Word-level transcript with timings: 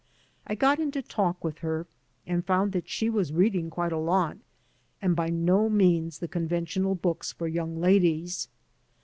I 0.47 0.55
got 0.55 0.79
into 0.79 1.03
talk 1.03 1.43
with 1.43 1.59
her, 1.59 1.85
and 2.25 2.43
found 2.43 2.71
that 2.71 2.89
she 2.89 3.07
was 3.07 3.31
reading 3.33 3.69
quite 3.69 3.91
a 3.91 3.99
lot, 3.99 4.37
and 4.99 5.15
by 5.15 5.29
no 5.29 5.69
means 5.69 6.17
the 6.17 6.27
conventional 6.27 6.95
books 6.95 7.31
for 7.33 7.47
young 7.47 7.79
ladies. 7.79 8.47